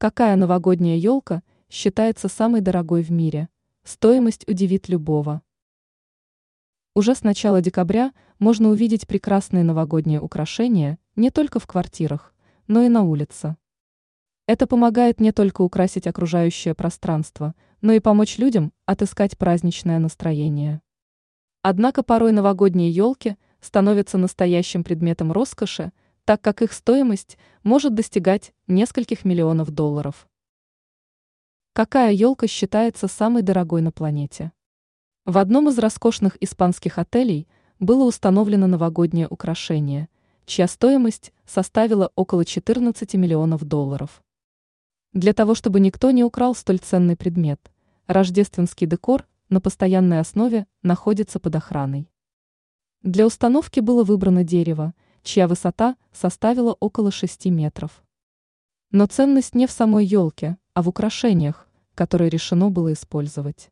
Какая 0.00 0.34
новогодняя 0.36 0.96
елка 0.96 1.42
считается 1.68 2.28
самой 2.28 2.62
дорогой 2.62 3.02
в 3.02 3.12
мире? 3.12 3.50
Стоимость 3.84 4.48
удивит 4.48 4.88
любого. 4.88 5.42
Уже 6.94 7.14
с 7.14 7.22
начала 7.22 7.60
декабря 7.60 8.14
можно 8.38 8.70
увидеть 8.70 9.06
прекрасные 9.06 9.62
новогодние 9.62 10.18
украшения 10.18 10.98
не 11.16 11.28
только 11.28 11.60
в 11.60 11.66
квартирах, 11.66 12.34
но 12.66 12.80
и 12.80 12.88
на 12.88 13.02
улице. 13.02 13.58
Это 14.46 14.66
помогает 14.66 15.20
не 15.20 15.32
только 15.32 15.60
украсить 15.60 16.06
окружающее 16.06 16.74
пространство, 16.74 17.54
но 17.82 17.92
и 17.92 18.00
помочь 18.00 18.38
людям 18.38 18.72
отыскать 18.86 19.36
праздничное 19.36 19.98
настроение. 19.98 20.80
Однако 21.60 22.02
порой 22.02 22.32
новогодние 22.32 22.90
елки 22.90 23.36
становятся 23.60 24.16
настоящим 24.16 24.82
предметом 24.82 25.30
роскоши, 25.30 25.92
так 26.30 26.40
как 26.40 26.62
их 26.62 26.72
стоимость 26.72 27.38
может 27.64 27.92
достигать 27.92 28.52
нескольких 28.68 29.24
миллионов 29.24 29.72
долларов. 29.72 30.28
Какая 31.72 32.12
елка 32.12 32.46
считается 32.46 33.08
самой 33.08 33.42
дорогой 33.42 33.82
на 33.82 33.90
планете? 33.90 34.52
В 35.24 35.38
одном 35.38 35.70
из 35.70 35.78
роскошных 35.80 36.40
испанских 36.40 36.98
отелей 36.98 37.48
было 37.80 38.04
установлено 38.04 38.68
новогоднее 38.68 39.26
украшение, 39.26 40.08
чья 40.46 40.68
стоимость 40.68 41.32
составила 41.46 42.12
около 42.14 42.44
14 42.44 43.12
миллионов 43.14 43.64
долларов. 43.64 44.22
Для 45.12 45.32
того, 45.32 45.56
чтобы 45.56 45.80
никто 45.80 46.12
не 46.12 46.22
украл 46.22 46.54
столь 46.54 46.78
ценный 46.78 47.16
предмет, 47.16 47.72
рождественский 48.06 48.86
декор 48.86 49.26
на 49.48 49.60
постоянной 49.60 50.20
основе 50.20 50.68
находится 50.84 51.40
под 51.40 51.56
охраной. 51.56 52.08
Для 53.02 53.26
установки 53.26 53.80
было 53.80 54.04
выбрано 54.04 54.44
дерево, 54.44 54.94
чья 55.22 55.48
высота 55.48 55.96
составила 56.12 56.76
около 56.80 57.10
6 57.10 57.46
метров. 57.46 58.02
Но 58.90 59.06
ценность 59.06 59.54
не 59.54 59.66
в 59.66 59.70
самой 59.70 60.04
елке, 60.04 60.56
а 60.74 60.82
в 60.82 60.88
украшениях, 60.88 61.68
которые 61.94 62.30
решено 62.30 62.70
было 62.70 62.92
использовать. 62.92 63.70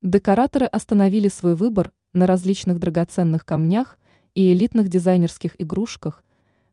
Декораторы 0.00 0.66
остановили 0.66 1.28
свой 1.28 1.54
выбор 1.54 1.92
на 2.12 2.26
различных 2.26 2.78
драгоценных 2.78 3.44
камнях 3.44 3.98
и 4.34 4.52
элитных 4.52 4.88
дизайнерских 4.88 5.60
игрушках, 5.60 6.24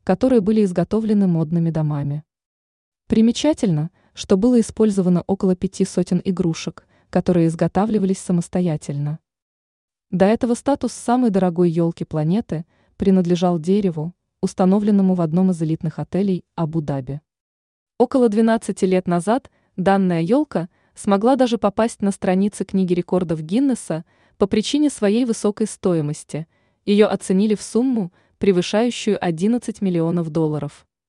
которые 0.04 0.42
были 0.42 0.64
изготовлены 0.64 1.28
модными 1.28 1.70
домами. 1.70 2.24
Примечательно, 3.08 3.92
что 4.14 4.38
было 4.38 4.60
использовано 4.60 5.24
около 5.28 5.56
пяти 5.56 5.86
сотен 5.86 6.22
игрушек, 6.24 6.86
которые 7.10 7.48
изготавливались 7.48 8.20
самостоятельно. 8.20 9.20
До 10.12 10.26
этого 10.26 10.56
статус 10.56 10.92
самой 10.92 11.30
дорогой 11.30 11.70
елки 11.70 12.04
планеты 12.04 12.66
принадлежал 13.00 13.58
дереву, 13.58 14.14
установленному 14.42 15.16
в 15.16 15.22
одном 15.22 15.50
из 15.50 15.60
элитных 15.64 15.98
отелей 15.98 16.46
Абу-Даби. 16.54 17.22
Около 17.98 18.30
12 18.30 18.84
лет 18.84 19.08
назад 19.08 19.50
данная 19.76 20.22
елка– 20.22 20.70
смогла 21.00 21.38
даже 21.38 21.58
попасть 21.58 22.02
на 22.02 22.12
страницы 22.12 22.66
книги 22.66 22.94
рекордов 22.94 23.42
Гиннесса 23.42 24.04
по 24.38 24.48
причине 24.48 24.90
своей 24.90 25.24
высокой 25.24 25.66
стоимости. 25.66 26.46
Ее 26.86 27.06
оценили 27.06 27.56
в 27.56 27.62
сумму, 27.62 28.12
превышающую 28.38 29.18
11 29.24 29.82
миллионов 29.82 30.30
долларов. 30.30 30.86